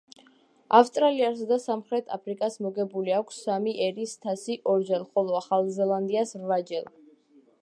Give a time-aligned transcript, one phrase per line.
[0.77, 6.95] ავსტრალიასა და სამხრეთ აფრიკას მოგებული აქვს სამი ერის თასი ორ-ორჯერ, ხოლო ახალ ზელანდიას რვაჯერ.